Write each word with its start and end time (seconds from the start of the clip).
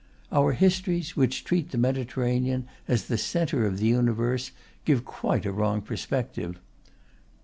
Our 0.31 0.53
histories, 0.53 1.15
which 1.15 1.43
treat 1.43 1.69
the 1.69 1.77
Mediterranean 1.77 2.65
as 2.87 3.05
the 3.07 3.19
centre 3.19 3.67
of 3.67 3.77
the 3.77 3.85
universe, 3.85 4.49
give 4.83 5.05
quite 5.05 5.45
a 5.45 5.51
wrong 5.51 5.83
perspective. 5.83 6.59